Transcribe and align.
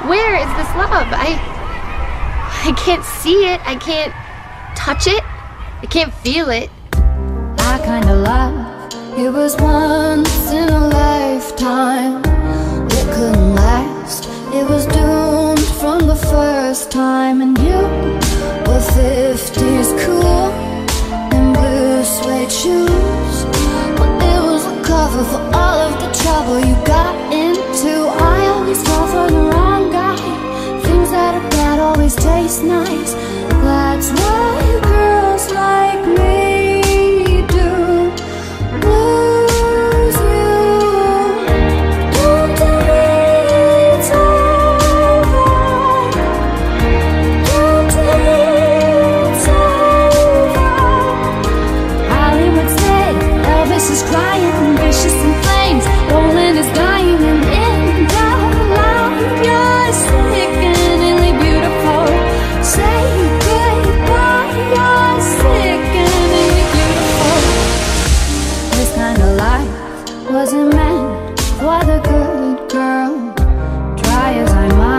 Where 0.00 0.34
is 0.34 0.48
this 0.56 0.74
love? 0.74 1.06
I 1.12 1.38
I 2.64 2.72
can't 2.72 3.04
see 3.04 3.44
it. 3.46 3.60
I 3.66 3.76
can't 3.76 4.12
touch 4.74 5.06
it. 5.06 5.22
I 5.82 5.86
can't 5.86 6.12
feel 6.12 6.48
it. 6.50 6.70
That 7.56 7.84
kinda 7.84 8.14
love. 8.14 8.54
It 9.16 9.30
was 9.30 9.54
once 9.60 10.50
in 10.50 10.68
a 10.70 10.88
lifetime. 10.88 12.18
It 12.90 13.06
couldn't 13.14 13.54
last. 13.54 14.28
It 14.52 14.68
was 14.68 14.86
doomed 14.86 15.68
from 15.80 16.06
the 16.06 16.16
first 16.16 16.90
time. 16.90 17.42
And 17.42 17.56
you 17.58 17.80
were 18.66 18.82
50s 18.96 19.92
cool 20.04 20.50
in 21.36 21.52
blue 21.52 22.02
suede 22.02 22.50
shoes. 22.50 23.36
But 23.98 24.10
it 24.32 24.40
was 24.50 24.66
a 24.66 24.82
cover 24.82 25.22
for 25.24 25.61
nice. 32.60 33.14
That's 33.62 34.10
what. 34.10 34.41
kind 69.14 69.30
of 69.30 69.36
life 69.36 70.30
wasn't 70.30 70.74
meant 70.74 71.40
for 71.58 71.78
the 71.84 72.00
good 72.04 72.70
girl. 72.70 73.34
Try 73.96 74.32
as 74.34 74.50
I 74.50 74.68
might. 74.76 74.91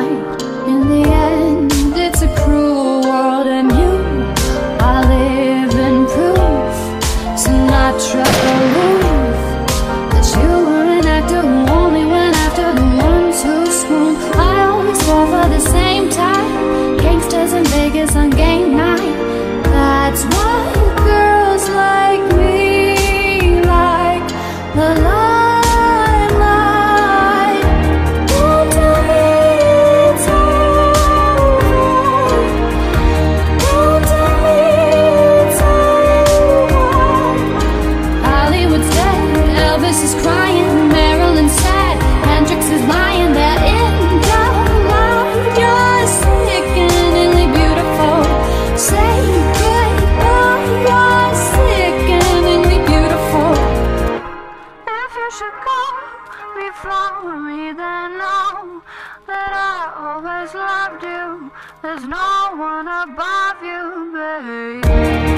always 60.43 60.55
loved 60.55 61.03
you. 61.03 61.51
There's 61.81 62.05
no 62.05 62.55
one 62.57 62.87
above 62.87 63.63
you, 63.63 64.11
babe. 64.13 64.83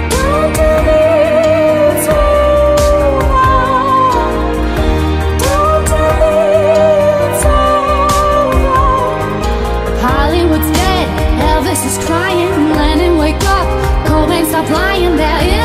Don't 0.10 0.56
tell 0.56 0.84
me 0.84 0.92
it's 1.92 2.08
Hollywood's 10.02 10.72
dead, 10.72 11.08
Elvis 11.40 11.86
is 11.86 12.06
crying, 12.06 12.70
Lennon 12.72 13.18
wake 13.18 13.36
up, 13.46 13.68
Cobain 14.08 14.46
stop 14.48 14.70
lying, 14.70 15.16
there 15.18 15.44
is 15.44 15.65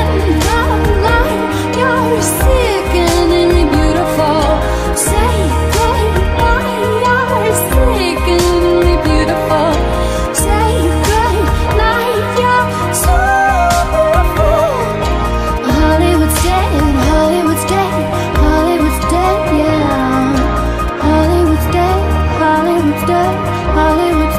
Hollywood 23.81 24.30